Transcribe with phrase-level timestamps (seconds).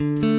[0.00, 0.29] you